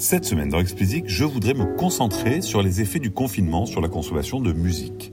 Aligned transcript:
Cette 0.00 0.24
semaine 0.24 0.48
dans 0.48 0.60
Explicit, 0.60 1.04
je 1.06 1.24
voudrais 1.24 1.52
me 1.52 1.76
concentrer 1.76 2.40
sur 2.40 2.62
les 2.62 2.80
effets 2.80 3.00
du 3.00 3.10
confinement 3.10 3.66
sur 3.66 3.82
la 3.82 3.88
consommation 3.90 4.40
de 4.40 4.50
musique. 4.50 5.12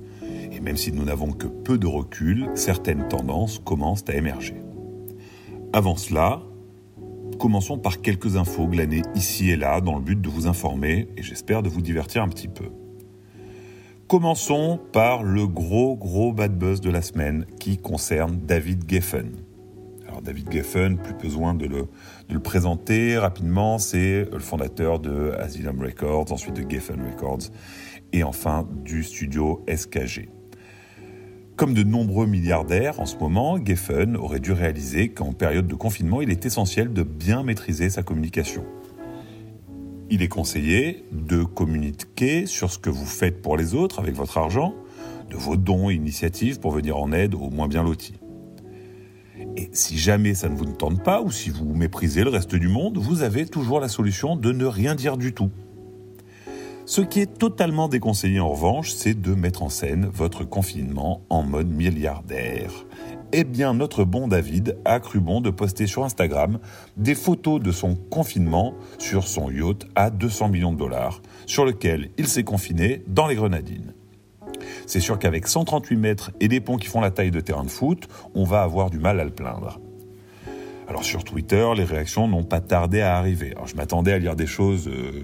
Et 0.53 0.61
même 0.61 0.77
si 0.77 0.93
nous 0.93 1.03
n'avons 1.03 1.33
que 1.33 1.45
peu 1.45 1.77
de 1.77 1.85
recul, 1.85 2.49
certaines 2.55 3.05
tendances 3.09 3.59
commencent 3.59 4.05
à 4.07 4.15
émerger. 4.15 4.55
Avant 5.73 5.97
cela, 5.97 6.41
commençons 7.37 7.77
par 7.77 7.99
quelques 7.99 8.37
infos 8.37 8.65
glanées 8.65 9.01
ici 9.13 9.49
et 9.49 9.57
là 9.57 9.81
dans 9.81 9.97
le 9.97 10.01
but 10.01 10.21
de 10.21 10.29
vous 10.29 10.47
informer 10.47 11.09
et 11.17 11.21
j'espère 11.21 11.63
de 11.63 11.67
vous 11.67 11.81
divertir 11.81 12.23
un 12.23 12.29
petit 12.29 12.47
peu. 12.47 12.69
Commençons 14.07 14.79
par 14.93 15.21
le 15.21 15.47
gros 15.47 15.97
gros 15.97 16.31
bad 16.31 16.57
buzz 16.57 16.79
de 16.79 16.89
la 16.89 17.01
semaine 17.01 17.45
qui 17.59 17.77
concerne 17.77 18.39
David 18.39 18.89
Geffen. 18.89 19.46
David 20.21 20.51
Geffen, 20.51 20.97
plus 20.97 21.13
besoin 21.13 21.53
de 21.53 21.65
le, 21.65 21.87
le 22.29 22.39
présenter 22.39 23.17
rapidement, 23.17 23.77
c'est 23.77 24.25
le 24.31 24.39
fondateur 24.39 24.99
de 24.99 25.31
Asylum 25.39 25.81
Records, 25.81 26.31
ensuite 26.31 26.55
de 26.55 26.69
Geffen 26.69 27.01
Records, 27.01 27.49
et 28.13 28.23
enfin 28.23 28.67
du 28.83 29.03
studio 29.03 29.63
SKG. 29.67 30.29
Comme 31.57 31.73
de 31.73 31.81
nombreux 31.81 32.27
milliardaires 32.27 32.99
en 32.99 33.07
ce 33.07 33.17
moment, 33.17 33.57
Geffen 33.57 34.15
aurait 34.15 34.39
dû 34.39 34.51
réaliser 34.51 35.09
qu'en 35.09 35.33
période 35.33 35.67
de 35.67 35.73
confinement, 35.73 36.21
il 36.21 36.29
est 36.29 36.45
essentiel 36.45 36.93
de 36.93 37.01
bien 37.01 37.41
maîtriser 37.41 37.89
sa 37.89 38.03
communication. 38.03 38.63
Il 40.11 40.21
est 40.21 40.27
conseillé 40.27 41.03
de 41.11 41.43
communiquer 41.43 42.45
sur 42.45 42.71
ce 42.71 42.77
que 42.77 42.91
vous 42.91 43.07
faites 43.07 43.41
pour 43.41 43.57
les 43.57 43.73
autres 43.73 43.99
avec 43.99 44.13
votre 44.13 44.37
argent, 44.37 44.75
de 45.31 45.35
vos 45.35 45.57
dons 45.57 45.89
et 45.89 45.95
initiatives 45.95 46.59
pour 46.59 46.71
venir 46.71 46.97
en 46.97 47.11
aide 47.11 47.33
aux 47.33 47.49
moins 47.49 47.67
bien 47.67 47.83
lotis. 47.83 48.19
Et 49.55 49.69
si 49.73 49.97
jamais 49.97 50.33
ça 50.33 50.49
ne 50.49 50.55
vous 50.55 50.65
tente 50.65 51.03
pas, 51.03 51.21
ou 51.21 51.31
si 51.31 51.49
vous 51.49 51.73
méprisez 51.73 52.23
le 52.23 52.29
reste 52.29 52.55
du 52.55 52.67
monde, 52.67 52.97
vous 52.97 53.21
avez 53.21 53.45
toujours 53.45 53.79
la 53.79 53.87
solution 53.87 54.35
de 54.35 54.51
ne 54.51 54.65
rien 54.65 54.95
dire 54.95 55.17
du 55.17 55.33
tout. 55.33 55.51
Ce 56.85 57.01
qui 57.01 57.19
est 57.19 57.37
totalement 57.37 57.89
déconseillé 57.89 58.39
en 58.39 58.49
revanche, 58.49 58.91
c'est 58.91 59.19
de 59.19 59.33
mettre 59.35 59.61
en 59.61 59.67
scène 59.67 60.09
votre 60.13 60.45
confinement 60.45 61.21
en 61.29 61.43
mode 61.43 61.69
milliardaire. 61.69 62.71
Eh 63.33 63.43
bien, 63.43 63.73
notre 63.73 64.05
bon 64.05 64.29
David 64.29 64.77
a 64.85 65.01
cru 65.01 65.19
bon 65.19 65.41
de 65.41 65.49
poster 65.49 65.85
sur 65.85 66.05
Instagram 66.05 66.59
des 66.95 67.13
photos 67.13 67.61
de 67.61 67.73
son 67.73 67.95
confinement 67.95 68.73
sur 68.99 69.27
son 69.27 69.51
yacht 69.51 69.85
à 69.95 70.09
200 70.09 70.47
millions 70.47 70.71
de 70.71 70.77
dollars, 70.77 71.21
sur 71.45 71.65
lequel 71.65 72.09
il 72.17 72.29
s'est 72.29 72.45
confiné 72.45 73.03
dans 73.07 73.27
les 73.27 73.35
Grenadines. 73.35 73.93
C'est 74.87 75.01
sûr 75.01 75.19
qu'avec 75.19 75.47
138 75.47 75.97
mètres 75.97 76.31
et 76.39 76.47
des 76.47 76.61
ponts 76.61 76.77
qui 76.77 76.87
font 76.87 77.01
la 77.01 77.11
taille 77.11 77.29
de 77.29 77.41
terrain 77.41 77.65
de 77.65 77.69
foot, 77.69 78.07
on 78.33 78.45
va 78.45 78.63
avoir 78.63 78.89
du 78.89 78.99
mal 78.99 79.19
à 79.19 79.25
le 79.25 79.31
plaindre. 79.31 79.81
Alors 80.87 81.03
sur 81.03 81.25
Twitter, 81.25 81.67
les 81.75 81.83
réactions 81.83 82.29
n'ont 82.29 82.45
pas 82.45 82.61
tardé 82.61 83.01
à 83.01 83.17
arriver. 83.17 83.53
Je 83.65 83.75
m'attendais 83.75 84.13
à 84.13 84.17
lire 84.17 84.37
des 84.37 84.47
choses 84.47 84.87
euh, 84.87 85.21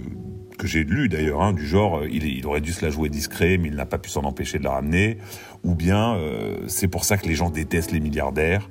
que 0.58 0.68
j'ai 0.68 0.84
lues 0.84 1.08
d'ailleurs, 1.08 1.42
hein, 1.42 1.54
du 1.54 1.66
genre 1.66 2.00
euh, 2.00 2.10
il, 2.12 2.46
aurait 2.46 2.60
dû 2.60 2.74
se 2.74 2.84
la 2.84 2.92
jouer 2.92 3.08
discret, 3.08 3.58
mais 3.58 3.70
il 3.70 3.76
n'a 3.76 3.86
pas 3.86 3.98
pu 3.98 4.10
s'en 4.10 4.24
empêcher 4.24 4.60
de 4.60 4.66
la 4.66 4.72
ramener, 4.72 5.18
ou 5.64 5.76
bien 5.76 6.16
euh, 6.16 6.58
c'est 6.68 6.90
pour 6.90 7.06
ça 7.06 7.16
que 7.16 7.26
les 7.26 7.36
gens 7.36 7.50
détestent 7.50 7.94
les 7.94 8.02
milliardaires. 8.02 8.70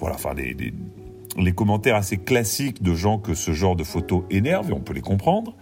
Voilà, 0.00 0.16
enfin 0.16 0.34
les, 0.34 0.56
les 1.38 1.52
commentaires 1.52 1.94
assez 1.94 2.16
classiques 2.16 2.82
de 2.82 2.94
gens 2.94 3.18
que 3.18 3.34
ce 3.34 3.52
genre 3.52 3.76
de 3.76 3.84
photos 3.84 4.24
énerve, 4.30 4.70
et 4.70 4.72
on 4.72 4.80
peut 4.80 4.94
les 4.94 5.00
comprendre. 5.00 5.54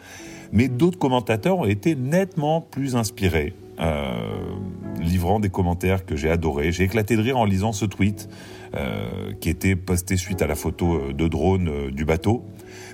Mais 0.51 0.69
d'autres 0.69 0.98
commentateurs 0.98 1.59
ont 1.59 1.67
été 1.67 1.95
nettement 1.95 2.62
plus 2.62 2.97
inspirés. 2.97 3.55
Euh, 3.83 4.55
livrant 5.01 5.41
des 5.41 5.49
commentaires 5.49 6.07
que 6.07 6.15
j'ai 6.15 6.31
adorés. 6.31 6.71
J'ai 6.71 6.85
éclaté 6.85 7.17
de 7.17 7.23
rire 7.23 7.37
en 7.37 7.45
lisant 7.45 7.73
ce 7.73 7.85
tweet 7.85 8.29
euh, 8.77 9.33
qui 9.41 9.49
était 9.49 9.75
posté 9.75 10.17
suite 10.17 10.43
à 10.43 10.47
la 10.47 10.55
photo 10.55 10.95
euh, 10.95 11.13
de 11.13 11.27
drone 11.27 11.91
du 11.91 12.05
bateau. 12.05 12.45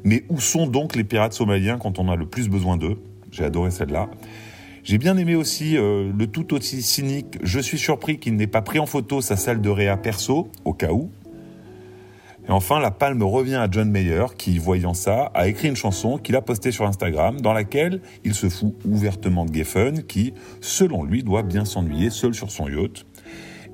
Mais 0.04 0.24
où 0.30 0.40
sont 0.40 0.66
donc 0.66 0.96
les 0.96 1.04
pirates 1.04 1.34
somaliens 1.34 1.76
quand 1.76 1.98
on 1.98 2.08
a 2.08 2.16
le 2.16 2.24
plus 2.24 2.48
besoin 2.48 2.78
d'eux? 2.78 2.96
J'ai 3.30 3.44
adoré 3.44 3.70
celle-là. 3.70 4.08
J'ai 4.84 4.96
bien 4.96 5.18
aimé 5.18 5.34
aussi 5.34 5.74
le 5.74 6.24
tout 6.24 6.54
aussi 6.54 6.80
cynique. 6.80 7.38
Je 7.42 7.60
suis 7.60 7.76
surpris 7.76 8.18
qu'il 8.18 8.36
n'ait 8.36 8.46
pas 8.46 8.62
pris 8.62 8.78
en 8.78 8.86
photo 8.86 9.20
sa 9.20 9.36
salle 9.36 9.60
de 9.60 9.68
réa 9.68 9.98
perso, 9.98 10.48
au 10.64 10.72
cas 10.72 10.92
où. 10.92 11.10
Et 12.48 12.52
enfin, 12.52 12.80
la 12.80 12.90
palme 12.90 13.22
revient 13.22 13.56
à 13.56 13.68
John 13.70 13.90
Mayer, 13.90 14.24
qui, 14.38 14.58
voyant 14.58 14.94
ça, 14.94 15.30
a 15.34 15.48
écrit 15.48 15.68
une 15.68 15.76
chanson 15.76 16.16
qu'il 16.16 16.34
a 16.34 16.40
postée 16.40 16.72
sur 16.72 16.86
Instagram, 16.86 17.40
dans 17.42 17.52
laquelle 17.52 18.00
il 18.24 18.34
se 18.34 18.48
fout 18.48 18.74
ouvertement 18.86 19.44
de 19.44 19.54
Geffen, 19.54 20.02
qui, 20.04 20.32
selon 20.62 21.04
lui, 21.04 21.22
doit 21.22 21.42
bien 21.42 21.66
s'ennuyer 21.66 22.08
seul 22.08 22.34
sur 22.34 22.50
son 22.50 22.66
yacht, 22.68 23.04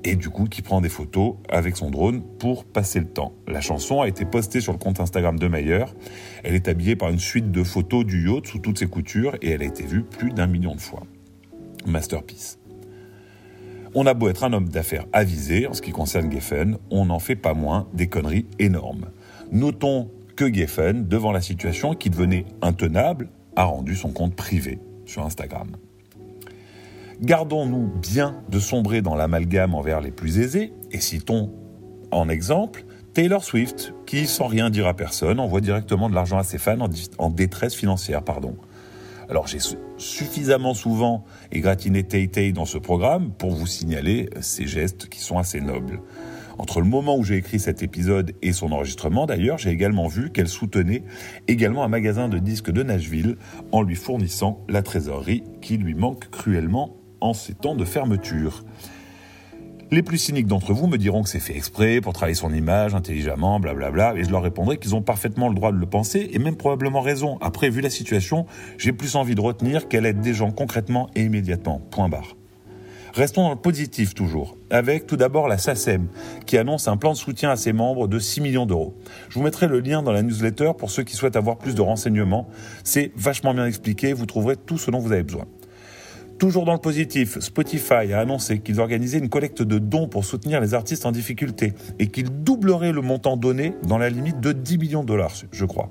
et 0.03 0.17
du 0.17 0.29
coup 0.29 0.45
qui 0.45 0.61
prend 0.61 0.81
des 0.81 0.89
photos 0.89 1.35
avec 1.49 1.77
son 1.77 1.89
drone 1.89 2.21
pour 2.37 2.65
passer 2.65 2.99
le 2.99 3.07
temps. 3.07 3.33
La 3.47 3.61
chanson 3.61 4.01
a 4.01 4.07
été 4.07 4.25
postée 4.25 4.59
sur 4.59 4.73
le 4.73 4.77
compte 4.77 4.99
Instagram 4.99 5.39
de 5.39 5.47
Mayer. 5.47 5.85
Elle 6.43 6.53
est 6.53 6.67
habillée 6.67 6.95
par 6.95 7.09
une 7.09 7.17
suite 7.17 7.51
de 7.51 7.63
photos 7.63 8.05
du 8.05 8.29
yacht 8.29 8.45
sous 8.45 8.59
toutes 8.59 8.77
ses 8.77 8.87
coutures, 8.87 9.35
et 9.41 9.51
elle 9.51 9.61
a 9.61 9.65
été 9.65 9.83
vue 9.83 10.03
plus 10.03 10.31
d'un 10.31 10.47
million 10.47 10.75
de 10.75 10.81
fois. 10.81 11.03
Masterpiece. 11.85 12.59
On 13.97 14.05
a 14.05 14.13
beau 14.13 14.27
être 14.27 14.43
un 14.43 14.51
homme 14.51 14.67
d'affaires 14.67 15.05
avisé 15.13 15.67
en 15.67 15.73
ce 15.73 15.81
qui 15.81 15.91
concerne 15.91 16.29
Geffen, 16.29 16.77
on 16.91 17.05
n'en 17.05 17.19
fait 17.19 17.37
pas 17.37 17.53
moins 17.53 17.87
des 17.93 18.07
conneries 18.07 18.45
énormes. 18.59 19.05
Notons 19.53 20.11
que 20.35 20.53
Geffen, 20.53 21.07
devant 21.07 21.31
la 21.31 21.39
situation 21.39 21.93
qui 21.93 22.09
devenait 22.09 22.45
intenable, 22.61 23.29
a 23.55 23.63
rendu 23.63 23.95
son 23.95 24.11
compte 24.11 24.35
privé 24.35 24.79
sur 25.05 25.25
Instagram. 25.25 25.77
Gardons-nous 27.21 27.89
bien 28.01 28.43
de 28.49 28.59
sombrer 28.59 29.01
dans 29.01 29.15
l'amalgame 29.15 29.73
envers 29.73 30.01
les 30.01 30.11
plus 30.11 30.39
aisés 30.39 30.73
et 30.91 30.99
citons 30.99 31.53
en 32.11 32.27
exemple 32.27 32.83
Taylor 33.13 33.45
Swift, 33.45 33.93
qui, 34.05 34.27
sans 34.27 34.47
rien 34.47 34.69
dire 34.69 34.87
à 34.87 34.93
personne, 34.93 35.39
envoie 35.39 35.61
directement 35.61 36.09
de 36.09 36.15
l'argent 36.15 36.37
à 36.37 36.43
ses 36.43 36.57
fans 36.57 36.89
en, 37.17 37.29
détresse 37.29 37.73
financière. 37.73 38.23
Pardon. 38.23 38.57
Alors 39.29 39.47
j'ai 39.47 39.59
suffisamment 39.97 40.73
souvent 40.73 41.25
égratigné 41.51 42.03
Tay 42.03 42.51
dans 42.51 42.65
ce 42.65 42.77
programme 42.77 43.31
pour 43.31 43.51
vous 43.51 43.67
signaler 43.67 44.29
ces 44.41 44.67
gestes 44.67 45.09
qui 45.09 45.19
sont 45.19 45.37
assez 45.37 45.61
nobles. 45.61 46.01
Entre 46.57 46.79
le 46.79 46.87
moment 46.87 47.17
où 47.17 47.23
j'ai 47.23 47.35
écrit 47.35 47.59
cet 47.59 47.83
épisode 47.83 48.33
et 48.41 48.53
son 48.53 48.71
enregistrement, 48.71 49.25
d'ailleurs, 49.25 49.57
j'ai 49.57 49.71
également 49.71 50.07
vu 50.07 50.31
qu'elle 50.31 50.47
soutenait 50.47 51.03
également 51.47 51.83
un 51.83 51.89
magasin 51.89 52.29
de 52.29 52.39
disques 52.39 52.71
de 52.71 52.81
Nashville 52.81 53.35
en 53.71 53.81
lui 53.81 53.95
fournissant 53.95 54.63
la 54.69 54.81
trésorerie 54.81 55.43
qui 55.61 55.77
lui 55.77 55.95
manque 55.95 56.29
cruellement 56.29 56.95
en 57.19 57.33
ces 57.33 57.55
temps 57.55 57.75
de 57.75 57.83
fermeture. 57.83 58.63
Les 59.95 60.03
plus 60.03 60.17
cyniques 60.17 60.47
d'entre 60.47 60.73
vous 60.73 60.87
me 60.87 60.97
diront 60.97 61.23
que 61.23 61.29
c'est 61.29 61.39
fait 61.39 61.55
exprès 61.55 62.01
pour 62.01 62.11
travailler 62.11 62.35
son 62.35 62.53
image 62.53 62.93
intelligemment, 62.93 63.61
blablabla, 63.61 64.15
et 64.17 64.25
je 64.25 64.29
leur 64.29 64.43
répondrai 64.43 64.75
qu'ils 64.77 64.93
ont 64.93 65.01
parfaitement 65.01 65.47
le 65.47 65.55
droit 65.55 65.71
de 65.71 65.77
le 65.77 65.85
penser 65.85 66.31
et 66.33 66.37
même 66.37 66.57
probablement 66.57 66.99
raison. 66.99 67.37
Après, 67.39 67.69
vu 67.69 67.79
la 67.79 67.89
situation, 67.89 68.45
j'ai 68.77 68.91
plus 68.91 69.15
envie 69.15 69.35
de 69.35 69.39
retenir 69.39 69.87
qu'elle 69.87 70.05
aide 70.05 70.19
des 70.19 70.33
gens 70.33 70.51
concrètement 70.51 71.09
et 71.15 71.21
immédiatement. 71.21 71.79
Point 71.91 72.09
barre. 72.09 72.35
Restons 73.13 73.43
dans 73.43 73.51
le 73.51 73.55
positif 73.55 74.13
toujours, 74.13 74.57
avec 74.69 75.07
tout 75.07 75.15
d'abord 75.15 75.47
la 75.47 75.57
SACEM, 75.57 76.09
qui 76.45 76.57
annonce 76.57 76.89
un 76.89 76.97
plan 76.97 77.13
de 77.13 77.17
soutien 77.17 77.49
à 77.49 77.55
ses 77.55 77.71
membres 77.71 78.09
de 78.09 78.19
6 78.19 78.41
millions 78.41 78.65
d'euros. 78.65 78.97
Je 79.29 79.35
vous 79.39 79.45
mettrai 79.45 79.69
le 79.69 79.79
lien 79.79 80.03
dans 80.03 80.11
la 80.11 80.23
newsletter 80.23 80.73
pour 80.77 80.91
ceux 80.91 81.03
qui 81.03 81.15
souhaitent 81.15 81.37
avoir 81.37 81.57
plus 81.57 81.73
de 81.73 81.81
renseignements. 81.81 82.49
C'est 82.83 83.13
vachement 83.15 83.53
bien 83.53 83.65
expliqué, 83.65 84.11
vous 84.11 84.25
trouverez 84.25 84.57
tout 84.57 84.77
ce 84.77 84.91
dont 84.91 84.99
vous 84.99 85.13
avez 85.13 85.23
besoin. 85.23 85.45
Toujours 86.37 86.65
dans 86.65 86.73
le 86.73 86.79
positif, 86.79 87.39
Spotify 87.39 88.11
a 88.13 88.19
annoncé 88.19 88.59
qu'ils 88.59 88.81
organisaient 88.81 89.19
une 89.19 89.29
collecte 89.29 89.61
de 89.61 89.79
dons 89.79 90.09
pour 90.09 90.25
soutenir 90.25 90.59
les 90.59 90.73
artistes 90.73 91.05
en 91.05 91.13
difficulté 91.13 91.73
et 91.97 92.07
qu'ils 92.07 92.43
doubleraient 92.43 92.91
le 92.91 93.01
montant 93.01 93.37
donné 93.37 93.73
dans 93.87 93.97
la 93.97 94.09
limite 94.09 94.41
de 94.41 94.51
10 94.51 94.77
millions 94.77 95.01
de 95.01 95.07
dollars, 95.07 95.33
je 95.51 95.65
crois. 95.65 95.89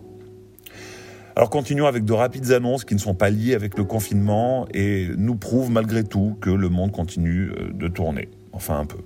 Alors 1.35 1.49
continuons 1.49 1.87
avec 1.87 2.05
de 2.05 2.13
rapides 2.13 2.53
annonces 2.53 2.85
qui 2.85 2.95
ne 2.95 3.01
sont 3.01 3.15
pas 3.15 3.31
liées 3.31 3.55
avec 3.55 3.79
le 3.79 3.85
confinement 3.85 4.69
et 4.75 5.09
nous 5.17 5.35
prouvent 5.35 5.71
malgré 5.71 6.05
tout 6.05 6.37
que 6.41 6.51
le 6.51 6.69
monde 6.69 6.93
continue 6.93 7.51
euh, 7.51 7.73
de 7.73 7.89
tourner. 7.89 8.29
Enfin 8.53 8.79
un 8.79 8.87
peu. 8.87 8.99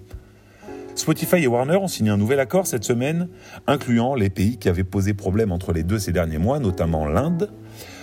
Spotify 0.94 1.36
et 1.36 1.46
Warner 1.46 1.76
ont 1.76 1.88
signé 1.88 2.10
un 2.10 2.16
nouvel 2.16 2.40
accord 2.40 2.66
cette 2.66 2.82
semaine, 2.82 3.28
incluant 3.68 4.16
les 4.16 4.28
pays 4.28 4.58
qui 4.58 4.68
avaient 4.68 4.84
posé 4.84 5.14
problème 5.14 5.52
entre 5.52 5.72
les 5.72 5.84
deux 5.84 6.00
ces 6.00 6.10
derniers 6.10 6.38
mois, 6.38 6.58
notamment 6.58 7.06
l'Inde, 7.06 7.50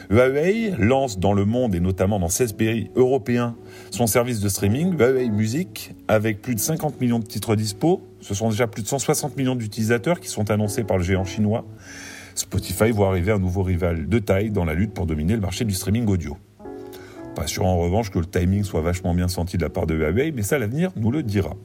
Huawei 0.10 0.74
lance 0.78 1.20
dans 1.20 1.34
le 1.34 1.46
monde 1.46 1.74
et 1.76 1.80
notamment 1.80 2.20
dans 2.20 2.30
16 2.30 2.54
pays 2.54 2.92
européens 2.96 3.56
son 3.92 4.08
service 4.08 4.40
de 4.40 4.50
streaming, 4.50 4.96
Huawei 4.98 5.30
Music, 5.30 5.96
avec 6.08 6.42
plus 6.42 6.56
de 6.56 6.60
50 6.60 7.02
millions 7.02 7.20
de 7.20 7.26
titres 7.26 7.56
dispo. 7.56 8.02
Ce 8.22 8.34
sont 8.34 8.50
déjà 8.50 8.68
plus 8.68 8.84
de 8.84 8.88
160 8.88 9.36
millions 9.38 9.56
d'utilisateurs 9.56 10.20
qui 10.20 10.28
sont 10.28 10.52
annoncés 10.52 10.84
par 10.84 10.98
le 10.98 11.04
géant 11.04 11.26
chinois. 11.26 11.66
Spotify 12.36 12.92
voit 12.92 13.08
arriver 13.08 13.32
un 13.32 13.40
nouveau 13.40 13.64
rival 13.64 14.08
de 14.08 14.20
taille 14.20 14.52
dans 14.52 14.66
la 14.66 14.74
lutte 14.74 14.94
pour 14.94 15.06
dominer 15.06 15.34
le 15.34 15.42
marché 15.42 15.66
du 15.66 15.74
streaming 15.74 16.08
audio. 16.08 16.38
Pas 17.36 17.48
sûr 17.48 17.66
en 17.66 17.78
revanche 17.78 18.12
que 18.12 18.20
le 18.20 18.26
timing 18.26 18.64
soit 18.64 18.82
vachement 18.82 19.14
bien 19.14 19.28
senti 19.28 19.58
de 19.58 19.64
la 19.64 19.70
part 19.70 19.88
de 19.88 19.96
Huawei, 19.96 20.32
mais 20.32 20.42
ça 20.42 20.60
l'avenir 20.60 20.92
nous 20.96 21.12
le 21.12 21.24
dira. 21.24 21.56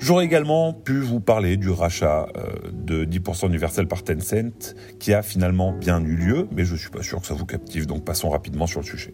J'aurais 0.00 0.24
également 0.24 0.72
pu 0.72 1.00
vous 1.00 1.18
parler 1.18 1.56
du 1.56 1.70
rachat 1.70 2.28
euh, 2.36 2.70
de 2.72 3.04
10% 3.04 3.48
universel 3.48 3.88
par 3.88 4.04
Tencent 4.04 4.74
qui 5.00 5.12
a 5.12 5.22
finalement 5.22 5.72
bien 5.72 6.00
eu 6.00 6.14
lieu, 6.14 6.48
mais 6.52 6.64
je 6.64 6.76
suis 6.76 6.90
pas 6.90 7.02
sûr 7.02 7.20
que 7.20 7.26
ça 7.26 7.34
vous 7.34 7.46
captive, 7.46 7.86
donc 7.86 8.04
passons 8.04 8.30
rapidement 8.30 8.68
sur 8.68 8.80
le 8.80 8.86
sujet. 8.86 9.12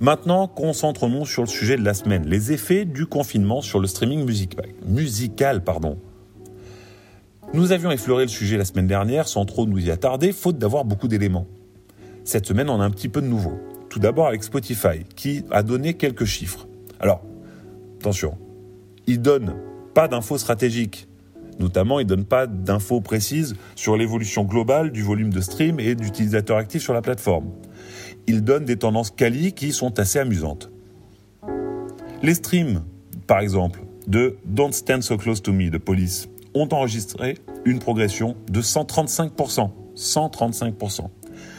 Maintenant, 0.00 0.48
concentrons-nous 0.48 1.26
sur 1.26 1.42
le 1.42 1.48
sujet 1.48 1.76
de 1.76 1.84
la 1.84 1.94
semaine, 1.94 2.26
les 2.26 2.52
effets 2.52 2.84
du 2.84 3.06
confinement 3.06 3.62
sur 3.62 3.78
le 3.78 3.86
streaming 3.86 4.24
musical. 4.24 4.66
musical 4.84 5.62
pardon. 5.62 5.98
Nous 7.54 7.72
avions 7.72 7.90
effleuré 7.90 8.24
le 8.24 8.28
sujet 8.28 8.58
la 8.58 8.64
semaine 8.64 8.88
dernière 8.88 9.28
sans 9.28 9.44
trop 9.44 9.64
nous 9.64 9.78
y 9.78 9.90
attarder, 9.90 10.32
faute 10.32 10.58
d'avoir 10.58 10.84
beaucoup 10.84 11.08
d'éléments. 11.08 11.46
Cette 12.24 12.46
semaine, 12.46 12.68
on 12.68 12.80
a 12.80 12.84
un 12.84 12.90
petit 12.90 13.08
peu 13.08 13.22
de 13.22 13.26
nouveau. 13.26 13.58
Tout 13.88 14.00
d'abord 14.00 14.26
avec 14.26 14.44
Spotify, 14.44 15.04
qui 15.16 15.44
a 15.50 15.62
donné 15.62 15.94
quelques 15.94 16.26
chiffres. 16.26 16.68
Alors, 17.00 17.22
attention, 18.00 18.36
il 19.08 19.22
donne 19.22 19.56
pas 19.94 20.06
d'infos 20.06 20.38
stratégiques. 20.38 21.08
Notamment, 21.58 21.98
il 21.98 22.04
ne 22.04 22.08
donne 22.10 22.24
pas 22.26 22.46
d'infos 22.46 23.00
précises 23.00 23.56
sur 23.74 23.96
l'évolution 23.96 24.44
globale 24.44 24.92
du 24.92 25.02
volume 25.02 25.32
de 25.32 25.40
stream 25.40 25.80
et 25.80 25.96
d'utilisateurs 25.96 26.58
actifs 26.58 26.82
sur 26.82 26.92
la 26.92 27.00
plateforme. 27.00 27.46
Il 28.28 28.44
donne 28.44 28.64
des 28.66 28.76
tendances 28.76 29.10
quali 29.10 29.54
qui 29.54 29.72
sont 29.72 29.98
assez 29.98 30.18
amusantes. 30.18 30.70
Les 32.22 32.34
streams, 32.34 32.84
par 33.26 33.40
exemple, 33.40 33.80
de 34.06 34.36
Don't 34.44 34.72
Stand 34.72 35.02
So 35.02 35.16
Close 35.16 35.42
to 35.42 35.52
Me 35.52 35.70
de 35.70 35.78
Police 35.78 36.28
ont 36.54 36.68
enregistré 36.70 37.38
une 37.64 37.78
progression 37.78 38.36
de 38.50 38.60
135%. 38.60 39.70
135%. 39.96 41.00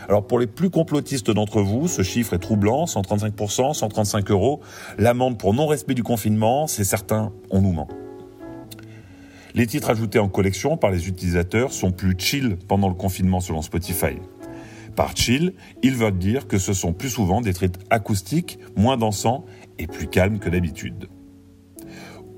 Alors 0.09 0.25
pour 0.25 0.39
les 0.39 0.47
plus 0.47 0.71
complotistes 0.71 1.29
d'entre 1.29 1.61
vous, 1.61 1.87
ce 1.87 2.01
chiffre 2.01 2.33
est 2.33 2.39
troublant, 2.39 2.85
135%, 2.85 3.75
135 3.75 4.31
euros. 4.31 4.59
L'amende 4.97 5.37
pour 5.37 5.53
non-respect 5.53 5.93
du 5.93 6.01
confinement, 6.01 6.65
c'est 6.65 6.83
certain, 6.83 7.31
on 7.51 7.61
nous 7.61 7.71
ment. 7.71 7.87
Les 9.53 9.67
titres 9.67 9.91
ajoutés 9.91 10.17
en 10.17 10.27
collection 10.27 10.77
par 10.77 10.89
les 10.89 11.07
utilisateurs 11.07 11.71
sont 11.71 11.91
plus 11.91 12.15
chill 12.17 12.57
pendant 12.67 12.89
le 12.89 12.95
confinement 12.95 13.39
selon 13.39 13.61
Spotify. 13.61 14.17
Par 14.95 15.15
chill, 15.15 15.53
ils 15.83 15.95
veulent 15.95 16.17
dire 16.17 16.47
que 16.47 16.57
ce 16.57 16.73
sont 16.73 16.91
plus 16.91 17.09
souvent 17.11 17.41
des 17.41 17.53
titres 17.53 17.79
acoustiques, 17.91 18.57
moins 18.75 18.97
dansants 18.97 19.45
et 19.77 19.85
plus 19.85 20.07
calmes 20.07 20.39
que 20.39 20.49
d'habitude. 20.49 21.07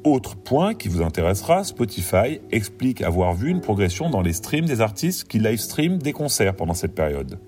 Autre 0.04 0.36
point 0.36 0.74
qui 0.74 0.90
vous 0.90 1.04
intéressera, 1.04 1.64
Spotify 1.64 2.42
explique 2.52 3.02
avoir 3.02 3.34
vu 3.34 3.50
une 3.50 3.62
progression 3.62 4.10
dans 4.10 4.22
les 4.22 4.34
streams 4.34 4.66
des 4.66 4.82
artistes 4.82 5.26
qui 5.30 5.40
live 5.40 5.60
stream 5.60 6.00
des 6.00 6.12
concerts 6.12 6.56
pendant 6.56 6.74
cette 6.74 6.96
période. 6.96 7.40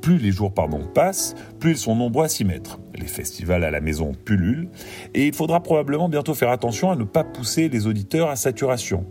Plus 0.00 0.18
les 0.18 0.32
jours 0.32 0.52
passent, 0.94 1.34
plus 1.60 1.72
ils 1.72 1.78
sont 1.78 1.94
nombreux 1.94 2.24
à 2.24 2.28
s'y 2.28 2.44
mettre. 2.44 2.80
Les 2.94 3.06
festivals 3.06 3.64
à 3.64 3.70
la 3.70 3.80
maison 3.80 4.12
pullulent 4.24 4.68
et 5.14 5.26
il 5.26 5.34
faudra 5.34 5.62
probablement 5.62 6.08
bientôt 6.08 6.34
faire 6.34 6.50
attention 6.50 6.90
à 6.90 6.96
ne 6.96 7.04
pas 7.04 7.24
pousser 7.24 7.68
les 7.68 7.86
auditeurs 7.86 8.30
à 8.30 8.36
saturation. 8.36 9.04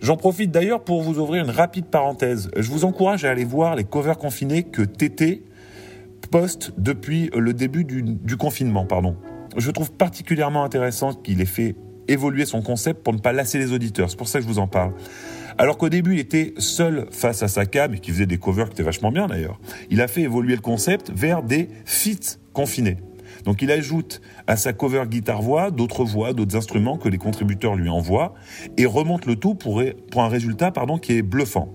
J'en 0.00 0.16
profite 0.16 0.50
d'ailleurs 0.50 0.82
pour 0.82 1.02
vous 1.02 1.18
ouvrir 1.18 1.44
une 1.44 1.50
rapide 1.50 1.86
parenthèse. 1.86 2.50
Je 2.56 2.70
vous 2.70 2.84
encourage 2.84 3.24
à 3.24 3.30
aller 3.30 3.44
voir 3.44 3.76
les 3.76 3.84
covers 3.84 4.18
confinés 4.18 4.64
que 4.64 4.82
TT 4.82 5.44
poste 6.30 6.72
depuis 6.78 7.30
le 7.36 7.52
début 7.52 7.84
du, 7.84 8.02
du 8.02 8.36
confinement. 8.36 8.86
Pardon 8.86 9.16
je 9.56 9.70
trouve 9.70 9.92
particulièrement 9.92 10.64
intéressant 10.64 11.12
qu'il 11.12 11.40
ait 11.40 11.46
fait 11.46 11.76
évoluer 12.08 12.46
son 12.46 12.62
concept 12.62 13.02
pour 13.02 13.12
ne 13.12 13.18
pas 13.18 13.32
lasser 13.32 13.58
les 13.58 13.72
auditeurs. 13.72 14.10
C'est 14.10 14.16
pour 14.16 14.28
ça 14.28 14.38
que 14.38 14.44
je 14.44 14.48
vous 14.48 14.58
en 14.58 14.66
parle. 14.66 14.92
Alors 15.58 15.78
qu'au 15.78 15.88
début, 15.88 16.14
il 16.14 16.20
était 16.20 16.54
seul 16.58 17.06
face 17.10 17.42
à 17.42 17.48
sa 17.48 17.66
cam 17.66 17.94
et 17.94 17.98
qui 17.98 18.10
faisait 18.10 18.26
des 18.26 18.38
covers 18.38 18.66
qui 18.66 18.72
étaient 18.72 18.82
vachement 18.82 19.12
bien 19.12 19.26
d'ailleurs. 19.26 19.60
Il 19.90 20.00
a 20.00 20.08
fait 20.08 20.22
évoluer 20.22 20.54
le 20.54 20.60
concept 20.60 21.10
vers 21.14 21.42
des 21.42 21.68
feats 21.84 22.38
confinés. 22.52 22.98
Donc 23.44 23.62
il 23.62 23.70
ajoute 23.70 24.20
à 24.46 24.56
sa 24.56 24.72
cover 24.72 25.04
guitare-voix 25.06 25.70
d'autres 25.70 26.04
voix, 26.04 26.32
d'autres 26.32 26.56
instruments 26.56 26.96
que 26.96 27.08
les 27.08 27.18
contributeurs 27.18 27.74
lui 27.74 27.88
envoient 27.88 28.34
et 28.76 28.86
remonte 28.86 29.26
le 29.26 29.36
tout 29.36 29.54
pour, 29.54 29.82
pour 30.10 30.22
un 30.22 30.28
résultat 30.28 30.70
pardon, 30.70 30.98
qui 30.98 31.14
est 31.14 31.22
bluffant. 31.22 31.72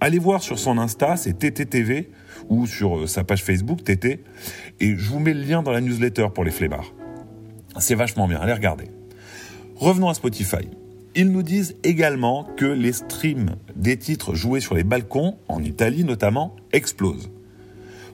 Allez 0.00 0.18
voir 0.18 0.42
sur 0.42 0.58
son 0.58 0.78
Insta, 0.78 1.16
c'est 1.16 1.38
TTTV 1.38 2.10
ou 2.48 2.66
sur 2.66 2.98
euh, 2.98 3.06
sa 3.06 3.24
page 3.24 3.42
Facebook 3.42 3.82
TT 3.82 4.22
et 4.80 4.96
je 4.96 5.08
vous 5.08 5.18
mets 5.18 5.34
le 5.34 5.42
lien 5.42 5.62
dans 5.62 5.72
la 5.72 5.80
newsletter 5.80 6.28
pour 6.34 6.44
les 6.44 6.50
flemmards. 6.50 6.92
C'est 7.78 7.94
vachement 7.94 8.28
bien, 8.28 8.38
allez 8.38 8.52
regarder. 8.52 8.86
Revenons 9.76 10.08
à 10.08 10.14
Spotify. 10.14 10.68
Ils 11.20 11.32
nous 11.32 11.42
disent 11.42 11.74
également 11.82 12.44
que 12.56 12.64
les 12.64 12.92
streams 12.92 13.56
des 13.74 13.96
titres 13.96 14.36
joués 14.36 14.60
sur 14.60 14.76
les 14.76 14.84
balcons, 14.84 15.36
en 15.48 15.64
Italie 15.64 16.04
notamment, 16.04 16.54
explosent. 16.70 17.28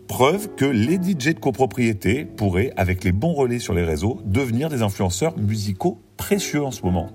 Preuve 0.09 0.55
que 0.55 0.65
les 0.65 0.95
DJ 0.95 1.35
de 1.35 1.39
copropriété 1.39 2.25
pourraient, 2.25 2.73
avec 2.79 3.05
les 3.05 3.13
bons 3.13 3.35
relais 3.35 3.59
sur 3.59 3.75
les 3.75 3.85
réseaux, 3.85 4.23
devenir 4.25 4.71
des 4.71 4.81
influenceurs 4.81 5.37
musicaux 5.37 6.01
précieux 6.17 6.65
en 6.65 6.71
ce 6.71 6.81
moment. 6.81 7.11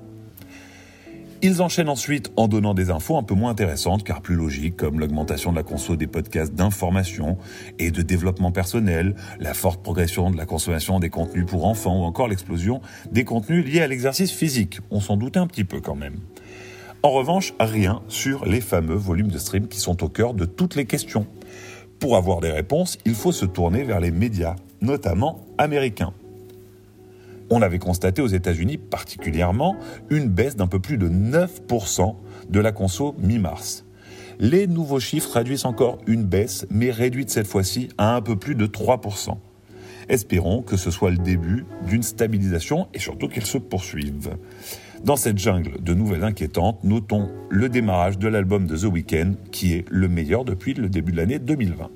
Ils 1.41 1.61
enchaînent 1.61 1.87
ensuite 1.87 2.33
en 2.35 2.49
donnant 2.49 2.73
des 2.73 2.89
infos 2.89 3.15
un 3.15 3.23
peu 3.23 3.33
moins 3.33 3.51
intéressantes 3.51 4.03
car 4.03 4.21
plus 4.21 4.35
logiques 4.35 4.75
comme 4.75 4.99
l'augmentation 4.99 5.51
de 5.51 5.55
la 5.55 5.63
conso 5.63 5.95
des 5.95 6.05
podcasts 6.05 6.53
d'information 6.53 7.37
et 7.77 7.91
de 7.91 8.01
développement 8.01 8.51
personnel, 8.51 9.15
la 9.39 9.53
forte 9.53 9.81
progression 9.81 10.31
de 10.31 10.35
la 10.35 10.45
consommation 10.45 10.99
des 10.99 11.09
contenus 11.09 11.45
pour 11.45 11.65
enfants 11.65 12.01
ou 12.01 12.03
encore 12.03 12.27
l'explosion 12.27 12.81
des 13.13 13.23
contenus 13.23 13.65
liés 13.65 13.79
à 13.79 13.87
l'exercice 13.87 14.31
physique. 14.31 14.81
On 14.91 14.99
s'en 14.99 15.15
doutait 15.15 15.39
un 15.39 15.47
petit 15.47 15.63
peu 15.63 15.79
quand 15.79 15.95
même. 15.95 16.17
En 17.03 17.11
revanche, 17.11 17.53
rien 17.57 18.01
sur 18.09 18.45
les 18.45 18.59
fameux 18.59 18.95
volumes 18.95 19.31
de 19.31 19.37
stream 19.37 19.69
qui 19.69 19.79
sont 19.79 20.03
au 20.03 20.09
cœur 20.09 20.33
de 20.33 20.43
toutes 20.43 20.75
les 20.75 20.85
questions. 20.85 21.25
Pour 21.99 22.17
avoir 22.17 22.41
des 22.41 22.51
réponses, 22.51 22.97
il 23.05 23.15
faut 23.15 23.31
se 23.31 23.45
tourner 23.45 23.85
vers 23.85 24.01
les 24.01 24.11
médias, 24.11 24.57
notamment 24.81 25.45
américains 25.57 26.11
on 27.49 27.61
avait 27.61 27.79
constaté 27.79 28.21
aux 28.21 28.27
États-Unis 28.27 28.77
particulièrement 28.77 29.75
une 30.09 30.27
baisse 30.27 30.55
d'un 30.55 30.67
peu 30.67 30.79
plus 30.79 30.97
de 30.97 31.09
9% 31.09 32.15
de 32.49 32.59
la 32.59 32.71
conso 32.71 33.15
mi-mars. 33.19 33.85
Les 34.39 34.67
nouveaux 34.67 34.99
chiffres 34.99 35.29
traduisent 35.29 35.65
encore 35.65 35.97
une 36.07 36.23
baisse, 36.23 36.65
mais 36.69 36.91
réduite 36.91 37.29
cette 37.29 37.47
fois-ci 37.47 37.89
à 37.97 38.15
un 38.15 38.21
peu 38.21 38.37
plus 38.37 38.55
de 38.55 38.67
3%. 38.67 39.37
Espérons 40.07 40.61
que 40.61 40.77
ce 40.77 40.91
soit 40.91 41.11
le 41.11 41.17
début 41.17 41.65
d'une 41.85 42.03
stabilisation 42.03 42.87
et 42.93 42.99
surtout 42.99 43.27
qu'elle 43.27 43.45
se 43.45 43.57
poursuive. 43.57 44.37
Dans 45.03 45.15
cette 45.15 45.37
jungle 45.37 45.81
de 45.81 45.93
nouvelles 45.93 46.23
inquiétantes, 46.23 46.83
notons 46.83 47.29
le 47.49 47.69
démarrage 47.69 48.17
de 48.17 48.27
l'album 48.27 48.65
de 48.65 48.75
The 48.75 48.85
Weeknd, 48.85 49.33
qui 49.51 49.73
est 49.73 49.85
le 49.89 50.07
meilleur 50.07 50.45
depuis 50.45 50.73
le 50.73 50.89
début 50.89 51.11
de 51.11 51.17
l'année 51.17 51.39
2020. 51.39 51.89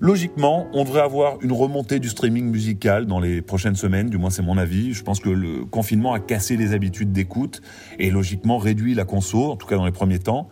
Logiquement, 0.00 0.66
on 0.72 0.84
devrait 0.84 1.02
avoir 1.02 1.40
une 1.40 1.52
remontée 1.52 2.00
du 2.00 2.08
streaming 2.08 2.50
musical 2.50 3.06
dans 3.06 3.20
les 3.20 3.42
prochaines 3.42 3.76
semaines, 3.76 4.10
du 4.10 4.18
moins 4.18 4.30
c'est 4.30 4.42
mon 4.42 4.58
avis. 4.58 4.92
Je 4.92 5.04
pense 5.04 5.20
que 5.20 5.30
le 5.30 5.64
confinement 5.64 6.12
a 6.12 6.20
cassé 6.20 6.56
les 6.56 6.72
habitudes 6.72 7.12
d'écoute 7.12 7.62
et 8.00 8.10
logiquement 8.10 8.58
réduit 8.58 8.94
la 8.94 9.04
conso, 9.04 9.52
en 9.52 9.56
tout 9.56 9.68
cas 9.68 9.76
dans 9.76 9.86
les 9.86 9.92
premiers 9.92 10.18
temps. 10.18 10.48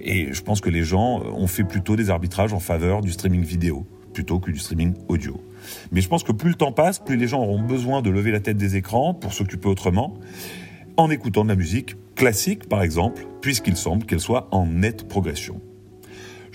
Et 0.00 0.32
je 0.32 0.42
pense 0.42 0.62
que 0.62 0.70
les 0.70 0.82
gens 0.82 1.20
ont 1.20 1.46
fait 1.46 1.64
plutôt 1.64 1.94
des 1.94 2.08
arbitrages 2.08 2.54
en 2.54 2.58
faveur 2.58 3.02
du 3.02 3.12
streaming 3.12 3.42
vidéo 3.42 3.86
plutôt 4.14 4.38
que 4.38 4.50
du 4.50 4.58
streaming 4.58 4.94
audio. 5.08 5.38
Mais 5.92 6.00
je 6.00 6.08
pense 6.08 6.22
que 6.22 6.32
plus 6.32 6.48
le 6.48 6.54
temps 6.54 6.72
passe, 6.72 6.98
plus 6.98 7.18
les 7.18 7.28
gens 7.28 7.42
auront 7.42 7.60
besoin 7.60 8.00
de 8.00 8.08
lever 8.08 8.30
la 8.30 8.40
tête 8.40 8.56
des 8.56 8.76
écrans 8.76 9.12
pour 9.12 9.34
s'occuper 9.34 9.68
autrement, 9.68 10.14
en 10.96 11.10
écoutant 11.10 11.44
de 11.44 11.50
la 11.50 11.54
musique 11.54 11.96
classique 12.14 12.66
par 12.66 12.82
exemple, 12.82 13.26
puisqu'il 13.42 13.76
semble 13.76 14.06
qu'elle 14.06 14.20
soit 14.20 14.48
en 14.52 14.64
nette 14.64 15.06
progression. 15.06 15.60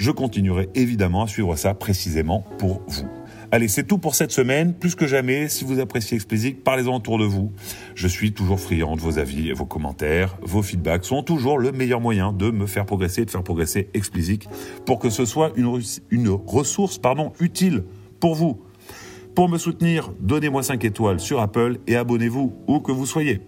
Je 0.01 0.09
continuerai 0.09 0.67
évidemment 0.73 1.21
à 1.21 1.27
suivre 1.27 1.55
ça 1.55 1.75
précisément 1.75 2.43
pour 2.57 2.81
vous. 2.87 3.05
Allez, 3.51 3.67
c'est 3.67 3.83
tout 3.83 3.99
pour 3.99 4.15
cette 4.15 4.31
semaine. 4.31 4.73
Plus 4.73 4.95
que 4.95 5.05
jamais, 5.05 5.47
si 5.47 5.63
vous 5.63 5.79
appréciez 5.79 6.15
Explicit, 6.15 6.63
parlez-en 6.63 6.95
autour 6.95 7.19
de 7.19 7.25
vous. 7.25 7.51
Je 7.93 8.07
suis 8.07 8.33
toujours 8.33 8.59
friand 8.59 8.95
de 8.95 9.01
vos 9.01 9.19
avis 9.19 9.49
et 9.49 9.53
vos 9.53 9.67
commentaires. 9.67 10.37
Vos 10.41 10.63
feedbacks 10.63 11.05
sont 11.05 11.21
toujours 11.21 11.59
le 11.59 11.71
meilleur 11.71 12.01
moyen 12.01 12.33
de 12.33 12.49
me 12.49 12.65
faire 12.65 12.87
progresser, 12.87 13.25
de 13.25 13.29
faire 13.29 13.43
progresser 13.43 13.89
Explicit 13.93 14.49
pour 14.87 14.97
que 14.97 15.11
ce 15.11 15.25
soit 15.25 15.51
une, 15.55 15.79
une 16.09 16.29
ressource 16.29 16.97
pardon, 16.97 17.31
utile 17.39 17.83
pour 18.19 18.33
vous. 18.33 18.59
Pour 19.35 19.49
me 19.49 19.59
soutenir, 19.59 20.11
donnez-moi 20.19 20.63
5 20.63 20.83
étoiles 20.83 21.19
sur 21.19 21.41
Apple 21.41 21.77
et 21.85 21.95
abonnez-vous 21.95 22.55
où 22.65 22.79
que 22.79 22.91
vous 22.91 23.05
soyez. 23.05 23.39